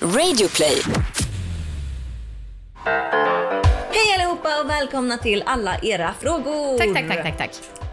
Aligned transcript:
Radioplay. 0.00 0.82
Hej 3.90 4.14
allihopa 4.14 4.60
och 4.60 4.70
välkomna 4.70 5.18
till 5.18 5.42
alla 5.46 5.78
era 5.82 6.14
frågor. 6.20 6.78
Tack, 6.78 6.94
tack, 6.94 7.08
tack, 7.08 7.22
tack, 7.22 7.38
tack. 7.38 7.50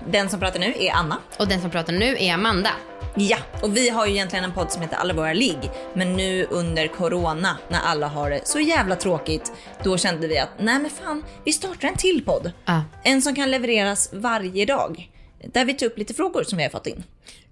Den 0.08 0.30
som 0.30 0.40
pratar 0.40 0.60
nu 0.60 0.74
är 0.80 0.92
Anna. 0.92 1.18
Och 1.38 1.48
den 1.48 1.62
som 1.62 1.72
pratar 1.72 1.94
nu 1.94 2.16
är 2.20 2.34
Amanda. 2.34 2.70
Ja, 3.16 3.38
och 3.62 3.78
vi 3.78 3.90
har 3.90 4.06
ju 4.06 4.12
egentligen 4.14 4.46
en 4.46 4.52
podd 4.52 4.72
som 4.72 4.82
heter 4.82 4.98
Alla 4.98 5.14
våra 5.14 5.34
ligg. 5.34 5.70
Men 5.94 6.14
nu 6.14 6.48
under 6.50 6.88
corona, 6.88 7.58
när 7.70 7.80
alla 7.80 8.08
har 8.08 8.30
det 8.30 8.48
så 8.48 8.60
jävla 8.60 8.96
tråkigt, 8.96 9.52
då 9.84 9.98
kände 9.98 10.28
vi 10.28 10.38
att 10.40 10.50
nej 10.60 10.80
men 10.80 10.92
fan, 10.92 11.24
vi 11.46 11.54
startar 11.54 11.88
en 11.88 11.98
till 11.98 12.26
podd. 12.26 12.52
Ja. 12.66 12.84
En 13.04 13.22
som 13.22 13.36
kan 13.36 13.52
levereras 13.52 14.10
varje 14.14 14.66
dag. 14.66 15.10
Där 15.54 15.66
vi 15.66 15.74
tar 15.74 15.86
upp 15.86 15.98
lite 15.98 16.14
frågor 16.14 16.44
som 16.44 16.58
vi 16.58 16.64
har 16.64 16.70
fått 16.72 16.88
in. 16.88 17.04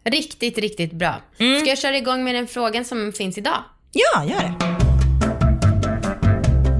Riktigt, 0.04 0.58
riktigt 0.58 0.92
bra. 0.92 1.22
Mm. 1.38 1.60
Ska 1.60 1.70
jag 1.70 1.78
köra 1.78 1.98
igång 1.98 2.24
med 2.24 2.36
den 2.36 2.48
frågan 2.48 2.86
som 2.86 3.14
finns 3.14 3.38
idag? 3.38 3.64
Ja, 3.94 4.26
gör 4.26 4.40
det. 4.40 4.56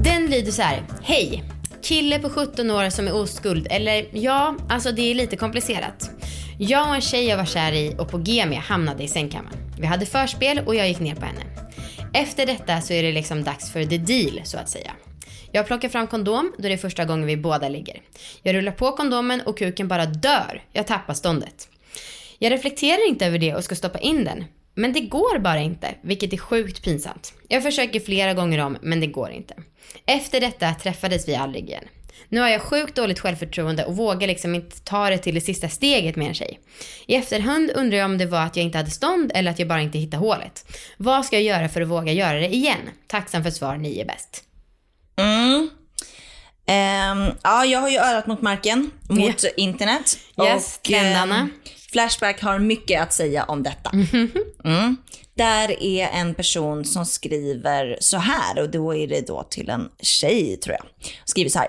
Den 0.04 0.26
lyder 0.26 0.52
så 0.52 0.62
här. 0.62 0.82
Hej! 1.02 1.44
Kille 1.82 2.18
på 2.18 2.30
17 2.30 2.70
år 2.70 2.90
som 2.90 3.08
är 3.08 3.14
oskuld. 3.14 3.66
Eller 3.70 4.06
ja, 4.12 4.56
alltså 4.68 4.92
det 4.92 5.10
är 5.10 5.14
lite 5.14 5.36
komplicerat. 5.36 6.10
Jag 6.58 6.88
och 6.88 6.94
en 6.94 7.00
tjej 7.00 7.24
jag 7.24 7.36
var 7.36 7.44
kär 7.44 7.72
i 7.72 7.94
och 7.98 8.10
på 8.10 8.18
G 8.18 8.46
med 8.46 8.58
hamnade 8.58 9.02
i 9.02 9.08
sängkammaren. 9.08 9.56
Vi 9.78 9.86
hade 9.86 10.06
förspel 10.06 10.58
och 10.66 10.74
jag 10.74 10.88
gick 10.88 11.00
ner 11.00 11.14
på 11.14 11.26
henne. 11.26 11.40
Efter 12.14 12.46
detta 12.46 12.80
så 12.80 12.92
är 12.92 13.02
det 13.02 13.12
liksom 13.12 13.44
dags 13.44 13.72
för 13.72 13.84
the 13.84 13.98
deal 13.98 14.40
så 14.44 14.58
att 14.58 14.68
säga. 14.68 14.92
Jag 15.52 15.66
plockar 15.66 15.88
fram 15.88 16.06
kondom 16.06 16.52
då 16.58 16.62
det 16.62 16.74
är 16.74 16.78
första 16.78 17.04
gången 17.04 17.26
vi 17.26 17.36
båda 17.36 17.68
ligger. 17.68 18.00
Jag 18.42 18.54
rullar 18.54 18.72
på 18.72 18.92
kondomen 18.92 19.40
och 19.40 19.58
kuken 19.58 19.88
bara 19.88 20.06
dör. 20.06 20.62
Jag 20.72 20.86
tappar 20.86 21.14
ståndet. 21.14 21.68
Jag 22.38 22.52
reflekterar 22.52 23.08
inte 23.08 23.26
över 23.26 23.38
det 23.38 23.54
och 23.54 23.64
ska 23.64 23.74
stoppa 23.74 23.98
in 23.98 24.24
den. 24.24 24.44
Men 24.74 24.92
det 24.92 25.00
går 25.00 25.38
bara 25.38 25.60
inte, 25.60 25.94
vilket 26.02 26.32
är 26.32 26.36
sjukt 26.36 26.84
pinsamt. 26.84 27.32
Jag 27.48 27.62
försöker 27.62 28.00
flera 28.00 28.34
gånger 28.34 28.58
om, 28.58 28.76
men 28.82 29.00
det 29.00 29.06
går 29.06 29.30
inte. 29.30 29.54
Efter 30.06 30.40
detta 30.40 30.74
träffades 30.74 31.28
vi 31.28 31.34
aldrig 31.34 31.68
igen. 31.68 31.84
Nu 32.28 32.40
har 32.40 32.48
jag 32.48 32.62
sjukt 32.62 32.94
dåligt 32.94 33.20
självförtroende 33.20 33.84
och 33.84 33.96
vågar 33.96 34.26
liksom 34.28 34.54
inte 34.54 34.80
ta 34.80 35.10
det 35.10 35.18
till 35.18 35.34
det 35.34 35.40
sista 35.40 35.68
steget 35.68 36.16
med 36.16 36.28
en 36.28 36.34
tjej. 36.34 36.60
I 37.06 37.14
efterhand 37.14 37.70
undrar 37.74 37.98
jag 37.98 38.04
om 38.04 38.18
det 38.18 38.26
var 38.26 38.40
att 38.42 38.56
jag 38.56 38.64
inte 38.64 38.78
hade 38.78 38.90
stånd 38.90 39.32
eller 39.34 39.50
att 39.50 39.58
jag 39.58 39.68
bara 39.68 39.80
inte 39.80 39.98
hittade 39.98 40.16
hålet. 40.26 40.64
Vad 40.96 41.26
ska 41.26 41.36
jag 41.36 41.42
göra 41.42 41.68
för 41.68 41.80
att 41.80 41.88
våga 41.88 42.12
göra 42.12 42.40
det 42.40 42.54
igen? 42.54 42.78
Tacksam 43.06 43.42
för 43.42 43.50
svar, 43.50 43.76
ni 43.76 44.00
är 44.00 44.04
bäst. 44.04 44.44
Mm. 45.16 45.70
Ehm, 46.66 47.32
ja, 47.42 47.64
jag 47.64 47.80
har 47.80 47.88
ju 47.88 47.98
örat 47.98 48.26
mot 48.26 48.42
marken, 48.42 48.90
mot 49.08 49.44
internet. 49.56 50.18
Yes, 50.42 50.78
trendarna. 50.78 51.36
ehm, 51.36 51.50
Flashback 51.92 52.42
har 52.42 52.58
mycket 52.58 53.02
att 53.02 53.12
säga 53.12 53.44
om 53.44 53.62
detta. 53.62 53.90
Mm. 54.64 54.96
Där 55.34 55.82
är 55.82 56.08
en 56.08 56.34
person 56.34 56.84
som 56.84 57.06
skriver 57.06 57.96
så 58.00 58.16
här 58.16 58.62
och 58.62 58.70
då 58.70 58.94
är 58.94 59.06
det 59.06 59.26
då 59.26 59.42
till 59.50 59.70
en 59.70 59.88
tjej 60.00 60.56
tror 60.56 60.76
jag. 60.76 60.86
Skriver 61.24 61.50
så 61.50 61.58
här. 61.58 61.68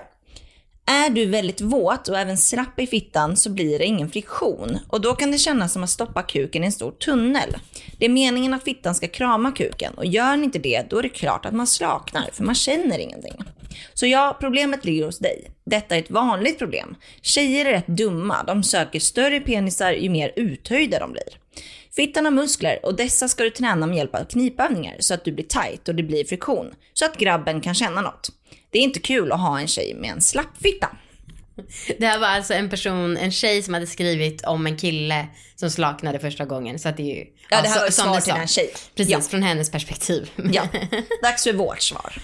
Är 0.86 1.10
du 1.10 1.26
väldigt 1.26 1.60
våt 1.60 2.08
och 2.08 2.18
även 2.18 2.38
slapp 2.38 2.80
i 2.80 2.86
fittan 2.86 3.36
så 3.36 3.50
blir 3.50 3.78
det 3.78 3.84
ingen 3.84 4.10
friktion 4.10 4.78
och 4.88 5.00
då 5.00 5.14
kan 5.14 5.30
det 5.30 5.38
kännas 5.38 5.72
som 5.72 5.84
att 5.84 5.90
stoppa 5.90 6.22
kuken 6.22 6.62
i 6.62 6.66
en 6.66 6.72
stor 6.72 6.90
tunnel. 6.90 7.56
Det 7.98 8.04
är 8.04 8.08
meningen 8.08 8.54
att 8.54 8.64
fittan 8.64 8.94
ska 8.94 9.08
krama 9.08 9.52
kuken 9.52 9.94
och 9.94 10.06
gör 10.06 10.30
den 10.30 10.44
inte 10.44 10.58
det 10.58 10.90
då 10.90 10.98
är 10.98 11.02
det 11.02 11.08
klart 11.08 11.46
att 11.46 11.54
man 11.54 11.66
slaknar 11.66 12.28
för 12.32 12.44
man 12.44 12.54
känner 12.54 12.98
ingenting. 12.98 13.44
Så 13.94 14.06
ja, 14.06 14.36
problemet 14.40 14.84
ligger 14.84 15.04
hos 15.04 15.18
dig. 15.18 15.50
Detta 15.66 15.96
är 15.96 15.98
ett 15.98 16.10
vanligt 16.10 16.58
problem. 16.58 16.96
Tjejer 17.22 17.66
är 17.66 17.70
rätt 17.70 17.86
dumma, 17.86 18.42
de 18.42 18.62
söker 18.62 19.00
större 19.00 19.40
penisar 19.40 19.92
ju 19.92 20.10
mer 20.10 20.32
uthöjda 20.36 20.98
de 20.98 21.12
blir. 21.12 21.38
Fittan 21.96 22.24
har 22.24 22.32
muskler 22.32 22.86
och 22.86 22.96
dessa 22.96 23.28
ska 23.28 23.44
du 23.44 23.50
träna 23.50 23.86
med 23.86 23.96
hjälp 23.96 24.14
av 24.14 24.24
knipövningar 24.24 24.96
så 24.98 25.14
att 25.14 25.24
du 25.24 25.32
blir 25.32 25.44
tight 25.44 25.88
och 25.88 25.94
det 25.94 26.02
blir 26.02 26.24
friktion. 26.24 26.74
Så 26.92 27.04
att 27.04 27.18
grabben 27.18 27.60
kan 27.60 27.74
känna 27.74 28.00
något. 28.00 28.30
Det 28.74 28.78
är 28.78 28.82
inte 28.82 29.00
kul 29.00 29.32
att 29.32 29.40
ha 29.40 29.60
en 29.60 29.68
tjej 29.68 29.94
med 29.94 30.10
en 30.10 30.20
slapp 30.20 30.62
fitta. 30.62 30.88
Det 31.98 32.06
här 32.06 32.18
var 32.18 32.26
alltså 32.28 32.54
en 32.54 32.70
person, 32.70 33.16
en 33.16 33.32
tjej 33.32 33.62
som 33.62 33.74
hade 33.74 33.86
skrivit 33.86 34.44
om 34.44 34.66
en 34.66 34.76
kille 34.76 35.26
som 35.56 35.70
slaknade 35.70 36.18
första 36.18 36.44
gången. 36.44 36.78
Så 36.78 36.88
att 36.88 36.96
det 36.96 37.02
är 37.02 37.16
ju... 37.16 37.24
Ja, 37.50 37.62
det 37.62 37.68
här 37.68 37.74
så- 37.74 37.80
var 37.80 37.86
ett 37.88 37.94
svar 37.94 38.20
till 38.20 38.32
sa. 38.32 38.36
en 38.38 38.48
tjej. 38.48 38.70
Precis, 38.96 39.12
Ja. 39.12 39.20
från 39.20 39.42
hennes 39.42 39.70
perspektiv. 39.70 40.30
Ja, 40.52 40.62
dags 41.22 41.44
för 41.44 41.52
vårt 41.52 41.82
svar. 41.82 42.22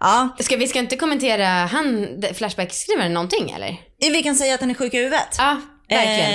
Ja, 0.00 0.36
Ska 0.40 0.56
vi 0.56 0.68
ska 0.68 0.78
inte 0.78 0.96
kommentera 0.96 1.46
han, 1.46 2.08
Flashback-skrivaren 2.34 3.14
någonting 3.14 3.50
eller? 3.50 3.76
vi 4.00 4.22
kan 4.22 4.34
säga 4.36 4.54
att 4.54 4.60
han 4.60 4.70
är 4.70 4.74
sjuk 4.74 4.94
i 4.94 4.96
huvudet. 4.96 5.34
Ja, 5.38 5.60
verkligen. 5.88 6.30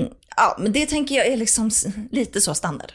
Ehm, 0.00 0.08
ja, 0.36 0.56
men 0.60 0.72
det 0.72 0.86
tänker 0.86 1.14
jag 1.14 1.26
är 1.26 1.36
liksom 1.36 1.70
lite 2.12 2.40
så 2.40 2.54
standard. 2.54 2.92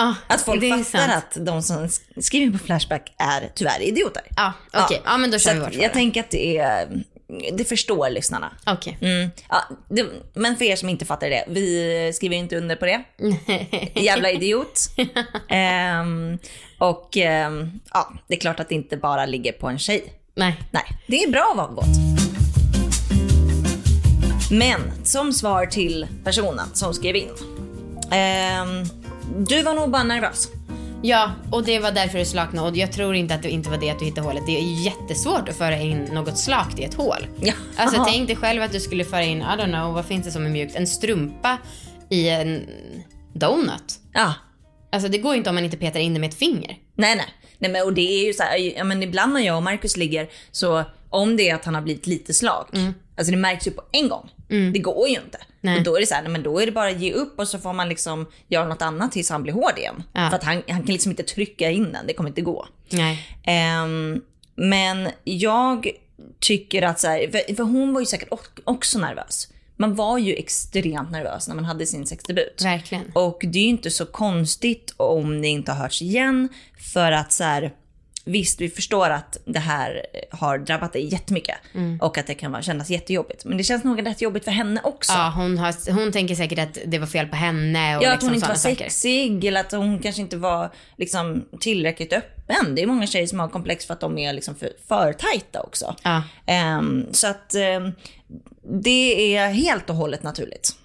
Ja, 0.00 0.14
Att 0.26 0.40
folk 0.42 0.62
fattar 0.70 0.84
sant. 0.84 1.12
att 1.12 1.46
de 1.46 1.62
som 1.62 1.86
sk- 1.86 2.20
skriver 2.22 2.58
på 2.58 2.64
Flashback 2.64 3.14
är 3.18 3.50
tyvärr 3.54 3.80
idioter. 3.82 4.22
Ja, 4.36 4.52
okej. 4.72 5.02
Ja, 5.04 5.16
men 5.16 5.30
då 5.30 5.38
kör 5.38 5.54
vi 5.54 5.60
svar. 5.60 5.70
Jag 5.82 5.92
tänker 5.92 6.20
att 6.20 6.30
det 6.30 6.58
är, 6.58 7.04
det 7.52 7.64
förstår 7.64 8.10
lyssnarna. 8.10 8.52
Okej. 8.66 8.98
Mm. 9.00 9.30
Ja, 9.48 9.62
det, 9.88 10.06
men 10.34 10.56
för 10.56 10.64
er 10.64 10.76
som 10.76 10.88
inte 10.88 11.04
fattar 11.04 11.30
det, 11.30 11.44
vi 11.48 12.12
skriver 12.14 12.36
inte 12.36 12.56
under 12.56 12.76
på 12.76 12.86
det. 12.86 13.02
Jävla 14.00 14.30
idiot. 14.30 14.80
Ehm, 15.48 16.38
och 16.78 17.16
ehm, 17.16 17.80
ja, 17.92 18.12
det 18.28 18.34
är 18.36 18.40
klart 18.40 18.60
att 18.60 18.68
det 18.68 18.74
inte 18.74 18.96
bara 18.96 19.26
ligger 19.26 19.52
på 19.52 19.68
en 19.68 19.78
tjej. 19.78 20.12
Nej. 20.34 20.56
Nej, 20.70 20.84
det 21.06 21.22
är 21.22 21.30
bra 21.30 21.48
att 21.50 21.56
vara 21.56 21.68
våt. 21.70 21.86
Men 24.50 24.80
som 25.04 25.32
svar 25.32 25.66
till 25.66 26.06
personen 26.24 26.66
som 26.74 26.94
skrev 26.94 27.16
in. 27.16 27.28
Ehm, 28.10 28.84
du 29.38 29.62
var 29.62 29.74
nog 29.74 29.90
bara 29.90 30.02
nervös. 30.02 30.48
Ja, 31.02 31.30
och 31.52 31.64
det 31.64 31.78
var 31.78 31.92
därför 31.92 32.18
du 32.18 32.24
slaknade. 32.24 32.68
Och 32.68 32.76
jag 32.76 32.92
tror 32.92 33.14
inte 33.14 33.34
att 33.34 33.42
det 33.42 33.50
inte 33.50 33.70
var 33.70 33.78
det 33.78 33.90
att 33.90 33.98
du 33.98 34.04
hittade 34.04 34.26
hålet. 34.26 34.42
Det 34.46 34.58
är 34.58 34.84
jättesvårt 34.84 35.48
att 35.48 35.56
föra 35.56 35.76
in 35.80 36.04
något 36.12 36.38
slakt 36.38 36.78
i 36.78 36.84
ett 36.84 36.94
hål. 36.94 37.26
Ja. 37.40 37.52
Alltså 37.76 38.04
tänk 38.08 38.26
dig 38.26 38.36
själv 38.36 38.62
att 38.62 38.72
du 38.72 38.80
skulle 38.80 39.04
föra 39.04 39.22
in, 39.22 39.38
I 39.38 39.42
don't 39.44 39.72
know, 39.72 39.94
vad 39.94 40.06
finns 40.06 40.24
det 40.24 40.32
som 40.32 40.46
är 40.46 40.50
mjukt? 40.50 40.76
En 40.76 40.86
strumpa 40.86 41.58
i 42.10 42.28
en 42.28 42.66
donut. 43.34 43.98
Ja, 44.12 44.34
Alltså 44.92 45.08
det 45.08 45.18
går 45.18 45.32
ju 45.32 45.38
inte 45.38 45.50
om 45.50 45.54
man 45.56 45.64
inte 45.64 45.76
petar 45.76 46.00
in 46.00 46.14
det 46.14 46.20
med 46.20 46.28
ett 46.28 46.38
finger. 46.38 46.76
nej 46.94 47.16
nej. 47.16 47.26
nej 47.58 47.70
men, 47.70 47.82
och 47.82 47.92
det 47.92 48.00
är 48.20 48.26
ju 48.26 48.32
så 48.32 48.42
här, 48.42 48.56
ja, 48.56 48.84
men 48.84 49.02
ibland 49.02 49.32
när 49.32 49.40
jag 49.40 49.56
och 49.56 49.62
Marcus 49.62 49.96
ligger 49.96 50.28
så 50.50 50.84
om 51.10 51.36
det 51.36 51.50
är 51.50 51.54
att 51.54 51.64
han 51.64 51.74
har 51.74 51.82
blivit 51.82 52.06
lite 52.06 52.34
slak, 52.34 52.68
alltså 53.20 53.30
det 53.30 53.36
märks 53.38 53.66
ju 53.66 53.70
på 53.70 53.82
en 53.92 54.08
gång. 54.08 54.30
Det 54.72 54.78
går 54.78 55.08
ju 55.08 55.14
inte. 55.14 55.38
Nej. 55.60 55.78
Och 55.78 55.82
då 55.84 55.96
är 55.96 56.00
det 56.00 56.06
så 56.06 56.14
här, 56.14 56.22
nej, 56.22 56.32
men 56.32 56.42
då 56.42 56.58
är 56.60 56.66
det 56.66 56.72
bara 56.72 56.88
att 56.90 57.00
ge 57.00 57.12
upp 57.12 57.38
och 57.38 57.48
så 57.48 57.58
får 57.58 57.72
man 57.72 57.88
liksom 57.88 58.26
göra 58.48 58.68
något 58.68 58.82
annat 58.82 59.12
tills 59.12 59.30
han 59.30 59.42
blir 59.42 59.52
hård 59.52 59.78
igen. 59.78 60.02
Ja. 60.12 60.28
För 60.30 60.36
att 60.36 60.44
han, 60.44 60.54
han 60.68 60.82
kan 60.82 60.92
liksom 60.92 61.10
inte 61.12 61.22
trycka 61.22 61.70
in 61.70 61.92
den, 61.92 62.06
det 62.06 62.12
kommer 62.12 62.28
inte 62.30 62.40
gå. 62.40 62.66
Ehm, 63.44 64.20
men 64.54 65.08
jag 65.24 65.86
tycker 66.40 66.82
att 66.82 67.00
så 67.00 67.08
här, 67.08 67.30
för, 67.30 67.54
för 67.54 67.62
hon 67.62 67.92
var 67.94 68.00
ju 68.00 68.06
säkert 68.06 68.28
ock- 68.30 68.60
också 68.64 68.98
nervös. 68.98 69.48
Man 69.76 69.94
var 69.94 70.18
ju 70.18 70.34
extremt 70.34 71.10
nervös 71.10 71.48
när 71.48 71.54
man 71.54 71.64
hade 71.64 71.86
sin 71.86 72.06
sexdebut. 72.06 72.62
Verkligen. 72.64 73.04
Och 73.14 73.40
det 73.42 73.58
är 73.58 73.62
ju 73.62 73.68
inte 73.68 73.90
så 73.90 74.06
konstigt 74.06 74.94
om 74.96 75.42
det 75.42 75.48
inte 75.48 75.72
har 75.72 75.78
hörts 75.78 76.02
igen. 76.02 76.48
För 76.94 77.12
att 77.12 77.32
så 77.32 77.44
här, 77.44 77.72
visst 78.30 78.60
vi 78.60 78.68
förstår 78.68 79.10
att 79.10 79.38
det 79.44 79.58
här 79.58 80.06
har 80.30 80.58
drabbat 80.58 80.92
dig 80.92 81.12
jättemycket. 81.12 81.56
Och 82.00 82.18
att 82.18 82.26
det 82.26 82.34
kan 82.34 82.62
kännas 82.62 82.90
jättejobbigt. 82.90 83.44
Men 83.44 83.58
det 83.58 83.64
känns 83.64 83.84
nog 83.84 84.06
rätt 84.06 84.20
jobbigt 84.20 84.44
för 84.44 84.50
henne 84.50 84.80
också. 84.84 85.12
Ja, 85.12 85.32
hon, 85.36 85.58
har, 85.58 85.92
hon 85.92 86.12
tänker 86.12 86.34
säkert 86.34 86.58
att 86.58 86.78
det 86.86 86.98
var 86.98 87.06
fel 87.06 87.26
på 87.26 87.36
henne 87.36 87.96
och 87.96 88.02
Ja, 88.02 88.08
att 88.08 88.14
liksom 88.14 88.28
hon 88.28 88.34
inte 88.34 88.48
var 88.48 88.54
saker. 88.54 88.76
sexig 88.76 89.44
eller 89.44 89.60
att 89.60 89.72
hon 89.72 89.98
kanske 89.98 90.22
inte 90.22 90.36
var 90.36 90.70
liksom, 90.96 91.44
tillräckligt 91.60 92.12
öppen. 92.12 92.74
Det 92.74 92.82
är 92.82 92.86
många 92.86 93.06
tjejer 93.06 93.26
som 93.26 93.40
har 93.40 93.48
komplex 93.48 93.86
för 93.86 93.94
att 93.94 94.00
de 94.00 94.18
är 94.18 94.32
liksom 94.32 94.54
för, 94.54 94.72
för 94.88 95.12
tajta 95.12 95.60
också. 95.62 95.96
Ja. 96.02 96.22
Ehm, 96.46 97.06
så 97.12 97.26
att 97.26 97.54
ehm, 97.54 97.92
det 98.82 99.36
är 99.36 99.48
helt 99.52 99.90
och 99.90 99.96
hållet 99.96 100.22
naturligt. 100.22 100.76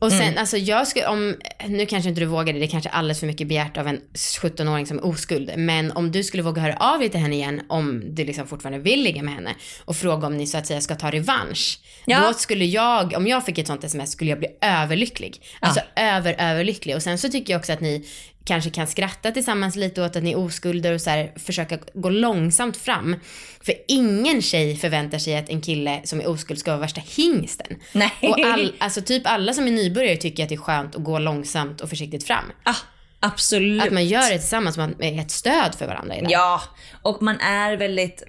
Och 0.00 0.12
sen, 0.12 0.22
Mm. 0.22 0.38
alltså 0.38 0.56
jag 0.56 0.88
skulle, 0.88 1.06
om, 1.06 1.36
nu 1.68 1.86
kanske 1.86 2.08
inte 2.08 2.20
du 2.20 2.26
vågar 2.26 2.52
det, 2.52 2.58
det 2.58 2.64
är 2.64 2.70
kanske 2.70 2.90
alldeles 2.90 3.20
för 3.20 3.26
mycket 3.26 3.48
begärt 3.48 3.76
av 3.76 3.86
en 3.88 4.00
17-åring 4.14 4.86
som 4.86 4.98
är 4.98 5.06
oskuld. 5.06 5.50
Men 5.56 5.92
om 5.92 6.12
du 6.12 6.24
skulle 6.24 6.42
våga 6.42 6.62
höra 6.62 6.76
av 6.76 6.98
dig 6.98 7.08
till 7.08 7.20
henne 7.20 7.34
igen, 7.34 7.60
om 7.68 8.14
du 8.14 8.24
liksom 8.24 8.46
fortfarande 8.46 8.78
vill 8.78 9.02
ligga 9.02 9.22
med 9.22 9.34
henne 9.34 9.54
och 9.84 9.96
fråga 9.96 10.26
om 10.26 10.36
ni 10.36 10.46
så 10.46 10.58
att 10.58 10.66
säga 10.66 10.80
ska 10.80 10.94
ta 10.94 11.10
revansch. 11.10 11.78
Ja. 12.04 12.20
Då 12.28 12.34
skulle 12.34 12.64
jag, 12.64 13.12
om 13.16 13.26
jag 13.26 13.46
fick 13.46 13.58
ett 13.58 13.66
sånt 13.66 13.84
sms 13.84 14.12
skulle 14.12 14.30
jag 14.30 14.38
bli 14.38 14.48
överlycklig. 14.60 15.42
Alltså 15.60 15.80
över, 15.96 16.34
överlycklig. 16.38 16.96
Och 16.96 17.02
sen 17.02 17.18
så 17.18 17.28
tycker 17.28 17.52
jag 17.52 17.58
också 17.58 17.72
att 17.72 17.80
ni 17.80 18.08
kanske 18.48 18.70
kan 18.70 18.86
skratta 18.86 19.30
tillsammans 19.30 19.76
lite 19.76 20.02
åt 20.02 20.16
att 20.16 20.22
ni 20.22 20.32
är 20.32 20.38
oskulder 20.38 20.92
och 20.92 21.00
så 21.00 21.10
här, 21.10 21.32
försöka 21.36 21.78
gå 21.94 22.10
långsamt 22.10 22.76
fram. 22.76 23.16
För 23.60 23.74
ingen 23.88 24.42
tjej 24.42 24.76
förväntar 24.76 25.18
sig 25.18 25.36
att 25.36 25.48
en 25.48 25.60
kille 25.60 26.00
som 26.04 26.20
är 26.20 26.28
oskuld 26.28 26.58
ska 26.58 26.70
vara 26.70 26.80
värsta 26.80 27.00
hingsten. 27.16 27.76
Nej. 27.92 28.12
Och 28.22 28.40
all, 28.40 28.74
alltså 28.78 29.02
typ 29.02 29.22
alla 29.26 29.52
som 29.52 29.66
är 29.66 29.70
nybörjare 29.70 30.16
tycker 30.16 30.42
att 30.42 30.48
det 30.48 30.54
är 30.54 30.56
skönt 30.56 30.96
att 30.96 31.04
gå 31.04 31.18
långsamt 31.18 31.80
och 31.80 31.88
försiktigt 31.88 32.26
fram. 32.26 32.44
Ah, 32.62 32.74
absolut. 33.20 33.82
Att 33.82 33.92
man 33.92 34.06
gör 34.06 34.30
det 34.30 34.38
tillsammans, 34.38 34.76
man 34.76 35.02
är 35.02 35.20
ett 35.20 35.30
stöd 35.30 35.74
för 35.78 35.86
varandra 35.86 36.16
i 36.16 36.20
det. 36.20 36.30
Ja, 36.30 36.62
och 37.02 37.22
man 37.22 37.40
är 37.40 37.76
väldigt 37.76 38.22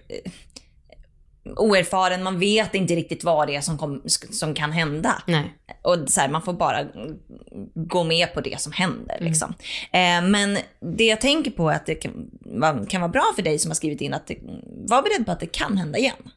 oerfaren. 1.56 2.24
Man 2.24 2.39
vet 2.39 2.75
inte 2.75 2.95
riktigt 2.95 3.24
vad 3.24 3.47
det 3.47 3.56
är 3.56 3.62
som, 3.62 3.77
kom, 3.77 4.01
som 4.31 4.53
kan 4.53 4.71
hända. 4.71 5.24
Nej. 5.27 5.53
Och 5.81 5.97
så 6.09 6.21
här, 6.21 6.30
man 6.30 6.41
får 6.41 6.53
bara 6.53 6.86
gå 7.75 8.03
med 8.03 8.33
på 8.33 8.41
det 8.41 8.62
som 8.62 8.71
händer. 8.71 9.15
Mm. 9.15 9.27
Liksom. 9.27 9.53
Eh, 9.91 10.21
men 10.30 10.57
det 10.97 11.06
jag 11.06 11.21
tänker 11.21 11.51
på 11.51 11.69
är 11.69 11.75
att 11.75 11.86
det 11.86 11.95
kan, 11.95 12.30
kan 12.89 13.01
vara 13.01 13.12
bra 13.12 13.24
för 13.36 13.41
dig 13.41 13.59
som 13.59 13.71
har 13.71 13.75
skrivit 13.75 14.01
in 14.01 14.13
att 14.13 14.27
det, 14.27 14.38
var 14.88 15.01
beredd 15.01 15.25
på 15.25 15.31
att 15.31 15.39
det 15.39 15.51
kan 15.51 15.77
hända 15.77 15.97
igen. 16.00 16.30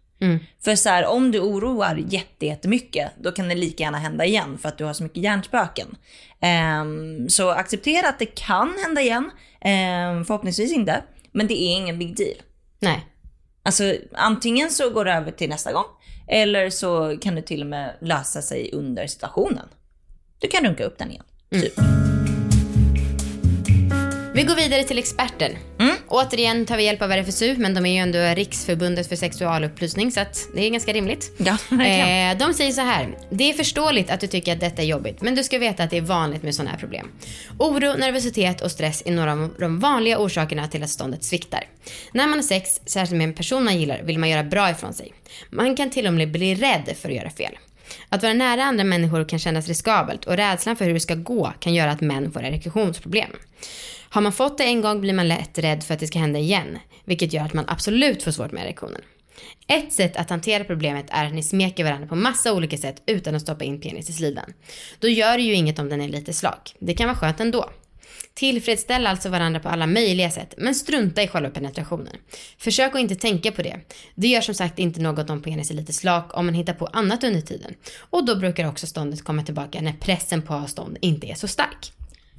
För 0.65 0.75
så 0.75 0.89
här, 0.89 1.07
om 1.07 1.31
du 1.31 1.41
oroar 1.41 1.97
jätte- 2.09 2.47
jättemycket, 2.47 3.11
då 3.23 3.33
kan 3.33 3.49
det 3.49 3.55
lika 3.55 3.83
gärna 3.85 3.99
hända 3.99 4.25
igen 4.25 4.59
för 4.59 4.69
att 4.69 4.79
du 4.79 4.85
har 4.85 4.93
så 4.93 5.03
mycket 5.03 5.23
hjärnspöken. 5.23 5.97
Ehm, 6.41 7.29
så 7.29 7.51
acceptera 7.51 8.09
att 8.09 8.19
det 8.19 8.27
kan 8.27 8.75
hända 8.85 9.01
igen, 9.01 9.31
Ehm, 9.61 10.25
förhoppningsvis 10.25 10.73
inte, 10.73 11.03
men 11.33 11.47
det 11.47 11.63
är 11.63 11.77
ingen 11.77 11.99
big 11.99 12.17
deal. 12.17 12.37
Nej. 12.81 13.07
Alltså 13.63 13.95
antingen 14.13 14.71
så 14.71 14.91
går 14.91 15.05
det 15.05 15.13
över 15.13 15.31
till 15.31 15.49
nästa 15.49 15.73
gång, 15.73 15.85
eller 16.29 16.71
så 16.71 17.19
kan 17.21 17.35
det 17.35 17.43
till 17.43 17.61
och 17.61 17.67
med 17.67 17.97
lösa 18.01 18.43
sig 18.43 18.71
under 18.73 19.07
situationen. 19.07 19.69
Du 20.39 20.49
kan 20.49 20.65
runka 20.65 20.85
upp 20.85 20.99
den 20.99 21.11
igen. 21.11 21.25
Typ. 21.51 21.79
Mm. 21.79 22.02
Vi 24.35 24.43
går 24.43 24.55
vidare 24.55 24.85
till 24.85 24.99
experten. 24.99 25.53
Återigen 26.09 26.67
tar 26.67 26.77
vi 26.77 26.85
hjälp 26.85 27.03
av 27.03 27.13
RFSU, 27.13 27.57
men 27.59 27.75
de 27.75 27.87
är 27.87 27.93
ju 27.93 27.99
ändå 27.99 28.19
Riksförbundet 28.19 29.09
för 29.09 29.17
sexualupplysning, 29.17 30.13
så 30.13 30.21
att 30.21 30.49
det 30.55 30.67
är 30.67 30.71
ganska 30.71 30.93
rimligt. 30.93 31.33
Ja. 31.37 31.57
Eh, 31.71 32.39
de 32.39 32.55
säger 32.55 32.73
så 32.73 32.81
här. 32.81 33.19
Det 33.31 33.51
är 33.51 33.55
förståeligt 33.55 34.11
att 34.11 34.21
du 34.21 34.27
tycker 34.27 34.53
att 34.53 34.61
detta 34.61 34.83
är 34.83 34.87
jobbigt, 34.87 35.23
men 35.23 35.35
du 35.35 35.45
ska 35.45 35.59
veta 35.59 35.83
att 35.83 35.91
det 35.91 35.97
är 35.97 36.01
vanligt 36.01 36.43
med 36.43 36.55
sådana 36.55 36.71
här 36.71 36.79
problem. 36.79 37.09
Oro, 37.59 37.97
nervositet 37.99 38.61
och 38.61 38.71
stress 38.71 39.03
är 39.07 39.13
några 39.13 39.33
av 39.33 39.55
de 39.59 39.79
vanliga 39.79 40.19
orsakerna 40.19 40.69
till 40.69 40.83
att 40.83 40.91
ståndet 40.91 41.25
sviktar. 41.25 41.65
När 42.13 42.27
man 42.27 42.39
har 42.39 42.43
sex, 42.43 42.81
särskilt 42.87 43.19
med 43.19 43.25
en 43.25 43.35
person 43.35 43.65
man 43.65 43.81
gillar, 43.81 44.03
vill 44.03 44.19
man 44.19 44.29
göra 44.29 44.45
bra 44.45 44.71
ifrån 44.71 44.95
sig. 44.95 45.13
Man 45.51 45.77
kan 45.77 45.91
till 45.91 46.07
och 46.07 46.15
med 46.15 46.31
bli 46.31 46.55
rädd 46.55 46.97
för 47.03 47.09
att 47.09 47.15
göra 47.15 47.31
fel. 47.31 47.59
Att 48.09 48.23
vara 48.23 48.33
nära 48.33 48.65
andra 48.65 48.85
människor 48.85 49.29
kan 49.29 49.39
kännas 49.39 49.69
riskabelt 49.69 50.25
och 50.25 50.37
rädslan 50.37 50.77
för 50.77 50.85
hur 50.85 50.95
det 50.95 51.01
ska 51.01 51.15
gå 51.15 51.53
kan 51.61 51.75
göra 51.75 51.91
att 51.91 52.01
män 52.01 52.33
får 52.33 52.45
erektionsproblem. 52.45 53.31
Har 54.09 54.21
man 54.21 54.33
fått 54.33 54.59
det 54.59 54.65
en 54.65 54.81
gång 54.81 55.01
blir 55.01 55.13
man 55.13 55.29
lätt 55.29 55.59
rädd 55.59 55.83
för 55.85 55.95
att 55.95 56.01
det 56.01 56.07
ska 56.07 56.19
hända 56.19 56.39
igen, 56.39 56.79
vilket 57.05 57.33
gör 57.33 57.45
att 57.45 57.55
man 57.55 57.65
absolut 57.69 58.23
får 58.23 58.31
svårt 58.31 58.53
med 58.53 58.65
erektionen. 58.65 59.01
Ett 59.67 59.93
sätt 59.93 60.17
att 60.17 60.31
hantera 60.31 60.65
problemet 60.65 61.07
är 61.11 61.27
att 61.27 61.35
ni 61.35 61.43
smeker 61.43 61.85
varandra 61.85 62.09
på 62.09 62.17
massa 62.17 62.53
olika 62.53 62.77
sätt 62.77 63.03
utan 63.07 63.35
att 63.35 63.43
stoppa 63.43 63.65
in 63.65 63.81
penis 63.81 64.11
i 64.11 64.13
slidan. 64.13 64.53
Då 64.99 65.09
gör 65.09 65.37
det 65.37 65.43
ju 65.43 65.55
inget 65.55 65.79
om 65.79 65.89
den 65.89 66.01
är 66.01 66.09
lite 66.09 66.33
slak. 66.33 66.75
Det 66.79 66.95
kan 66.95 67.07
vara 67.07 67.17
skönt 67.17 67.41
ändå. 67.41 67.71
Tillfredsställ 68.35 69.07
alltså 69.07 69.29
varandra 69.29 69.61
på 69.61 69.69
alla 69.69 69.87
möjliga 69.87 70.31
sätt, 70.31 70.55
men 70.59 70.75
strunta 70.75 71.23
i 71.23 71.29
själva 71.29 71.51
penetrationen. 71.51 72.17
Försök 72.59 72.95
att 72.95 73.01
inte 73.01 73.15
tänka 73.15 73.53
på 73.53 73.63
det. 73.63 73.81
Det 74.15 74.29
gör 74.29 74.41
som 74.41 74.55
sagt 74.55 74.79
inte 74.79 75.01
något 75.01 75.31
om 75.31 75.43
penis 75.43 75.71
är 75.71 75.75
lite 75.75 75.93
slak 75.93 76.37
om 76.37 76.47
man 76.47 76.55
hittar 76.55 76.73
på 76.75 76.87
annat 76.87 77.25
under 77.25 77.41
tiden. 77.41 77.75
Och 77.99 78.27
då 78.27 78.37
brukar 78.37 78.69
också 78.69 78.87
ståndet 78.87 79.25
komma 79.25 79.43
tillbaka 79.43 79.81
när 79.81 79.93
pressen 79.93 80.43
på 80.43 80.55
att 80.55 80.61
ha 80.61 80.69
stånd 80.69 80.99
inte 81.01 81.27
är 81.27 81.35
så 81.35 81.49
stark. 81.49 81.93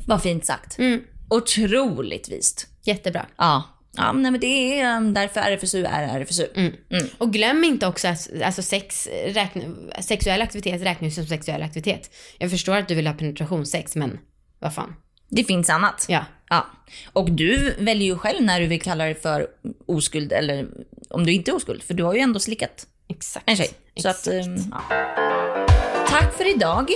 Vad 0.05 0.21
fint 0.21 0.45
sagt. 0.45 0.79
Mm. 0.79 1.01
Otroligt 1.29 2.29
vist. 2.29 2.67
Jättebra. 2.83 3.25
Ja. 3.37 3.63
Ja, 3.97 4.11
nej, 4.11 4.31
men 4.31 4.41
det 4.41 4.79
är 4.79 4.97
um, 4.97 5.13
därför 5.13 5.39
RFSU 5.39 5.85
är 5.85 6.19
RFSU. 6.19 6.47
Mm. 6.55 6.73
Och 7.17 7.33
glöm 7.33 7.63
inte 7.63 7.87
också 7.87 8.07
att 8.07 8.29
alltså 8.43 8.61
sex 8.61 9.07
räkna, 9.25 9.61
sexuell 10.01 10.41
aktivitet 10.41 10.81
räknas 10.81 11.15
som 11.15 11.25
sexuell 11.25 11.61
aktivitet. 11.61 12.15
Jag 12.37 12.51
förstår 12.51 12.75
att 12.75 12.87
du 12.87 12.95
vill 12.95 13.07
ha 13.07 13.13
penetrationssex, 13.13 13.95
men 13.95 14.19
vad 14.59 14.73
fan. 14.73 14.95
Det 15.35 15.43
finns 15.43 15.69
annat. 15.69 16.05
Ja. 16.09 16.25
Ja. 16.49 16.65
Och 17.13 17.31
du 17.31 17.75
väljer 17.79 18.07
ju 18.07 18.17
själv 18.17 18.41
när 18.41 18.59
du 18.59 18.67
vill 18.67 18.81
kalla 18.81 19.05
det 19.05 19.15
för 19.21 19.47
oskuld 19.85 20.31
eller 20.31 20.67
om 21.09 21.25
du 21.25 21.33
inte 21.33 21.51
är 21.51 21.55
oskuld. 21.55 21.83
För 21.83 21.93
du 21.93 22.03
har 22.03 22.13
ju 22.13 22.19
ändå 22.19 22.39
slickat 22.39 22.87
Exakt. 23.09 23.49
en 23.49 23.55
tjej. 23.55 23.69
Så 23.95 24.09
att, 24.09 24.27
Exakt. 24.27 24.47
um, 24.47 24.71
ja. 24.71 24.95
Tack 26.07 26.33
för 26.37 26.55
idag. 26.55 26.91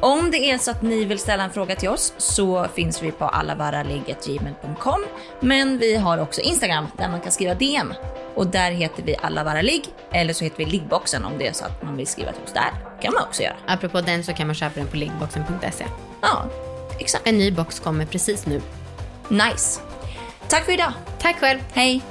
Om 0.00 0.30
det 0.30 0.50
är 0.50 0.58
så 0.58 0.70
att 0.70 0.82
ni 0.82 1.04
vill 1.04 1.18
ställa 1.18 1.44
en 1.44 1.50
fråga 1.50 1.76
till 1.76 1.88
oss 1.88 2.14
så 2.18 2.66
finns 2.74 3.02
vi 3.02 3.10
på 3.12 3.24
allavaraligg.gmail.com. 3.24 5.04
Men 5.40 5.78
vi 5.78 5.96
har 5.96 6.18
också 6.18 6.40
Instagram 6.40 6.86
där 6.98 7.08
man 7.08 7.20
kan 7.20 7.32
skriva 7.32 7.54
DM. 7.54 7.94
Och 8.34 8.46
där 8.46 8.70
heter 8.70 9.02
vi 9.02 9.16
allavaraligg 9.16 9.84
eller 10.12 10.32
så 10.32 10.44
heter 10.44 10.56
vi 10.58 10.64
liggboxen 10.64 11.24
om 11.24 11.32
det 11.38 11.46
är 11.46 11.52
så 11.52 11.64
att 11.64 11.82
man 11.82 11.96
vill 11.96 12.06
skriva 12.06 12.32
till 12.32 12.42
oss 12.42 12.52
där. 12.52 13.00
kan 13.02 13.12
man 13.14 13.22
också 13.22 13.42
göra. 13.42 13.56
Apropå 13.66 14.00
den 14.00 14.24
så 14.24 14.32
kan 14.32 14.46
man 14.46 14.54
köpa 14.54 14.80
den 14.80 14.88
på 14.88 14.96
liggboxen.se. 14.96 15.84
Ja, 16.22 16.44
exakt. 16.98 17.26
En 17.26 17.38
ny 17.38 17.50
box 17.50 17.80
kommer 17.80 18.06
precis 18.06 18.46
nu. 18.46 18.62
Nice. 19.28 19.80
Tack 20.48 20.64
för 20.64 20.72
idag. 20.72 20.92
Tack 21.18 21.36
själv. 21.40 21.58
Hej. 21.72 22.02